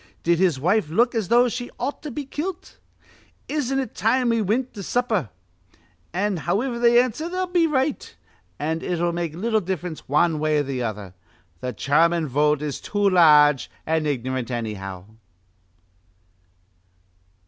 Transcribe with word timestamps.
Did 0.23 0.39
his 0.39 0.59
wife 0.59 0.89
look 0.89 1.13
as 1.13 1.27
though 1.27 1.47
she 1.47 1.69
ought 1.79 2.01
to 2.01 2.09
be 2.09 2.25
kilt? 2.25 2.79
Isn't 3.47 3.77
it 3.77 3.93
time 3.93 4.29
we 4.29 4.41
wint 4.41 4.73
to 4.73 4.81
supper?' 4.81 5.29
An', 6.11 6.37
howiver 6.37 6.79
they 6.79 6.99
answer, 6.99 7.29
they'll 7.29 7.45
be 7.45 7.67
right, 7.67 8.17
an' 8.57 8.81
it'll 8.81 9.11
make 9.13 9.35
little 9.35 9.61
diff'rence 9.61 10.09
wan 10.09 10.39
way 10.39 10.57
or 10.57 10.63
th' 10.63 10.81
other. 10.81 11.13
Th' 11.63 11.77
German 11.77 12.27
vote 12.27 12.63
is 12.63 12.81
too 12.81 13.11
large 13.11 13.69
an' 13.85 14.07
ignorant, 14.07 14.49
annyhow." 14.49 15.05